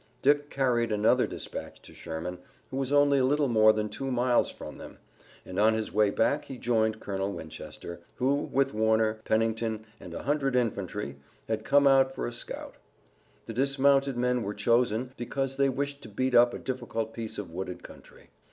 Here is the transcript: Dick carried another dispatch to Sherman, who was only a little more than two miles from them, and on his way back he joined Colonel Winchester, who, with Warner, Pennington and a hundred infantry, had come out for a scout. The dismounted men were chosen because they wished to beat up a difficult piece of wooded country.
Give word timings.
Dick 0.23 0.49
carried 0.49 0.91
another 0.91 1.27
dispatch 1.27 1.79
to 1.83 1.93
Sherman, 1.93 2.39
who 2.71 2.77
was 2.77 2.91
only 2.91 3.19
a 3.19 3.23
little 3.23 3.47
more 3.47 3.71
than 3.71 3.87
two 3.87 4.09
miles 4.09 4.49
from 4.49 4.79
them, 4.79 4.97
and 5.45 5.59
on 5.59 5.75
his 5.75 5.93
way 5.93 6.09
back 6.09 6.45
he 6.45 6.57
joined 6.57 6.99
Colonel 6.99 7.31
Winchester, 7.31 7.99
who, 8.15 8.33
with 8.35 8.73
Warner, 8.73 9.21
Pennington 9.25 9.85
and 9.99 10.15
a 10.15 10.23
hundred 10.23 10.55
infantry, 10.55 11.17
had 11.47 11.63
come 11.63 11.85
out 11.85 12.15
for 12.15 12.25
a 12.25 12.33
scout. 12.33 12.77
The 13.45 13.53
dismounted 13.53 14.17
men 14.17 14.41
were 14.41 14.55
chosen 14.55 15.11
because 15.17 15.57
they 15.57 15.69
wished 15.69 16.01
to 16.01 16.09
beat 16.09 16.33
up 16.33 16.55
a 16.55 16.57
difficult 16.57 17.13
piece 17.13 17.37
of 17.37 17.51
wooded 17.51 17.83
country. 17.83 18.31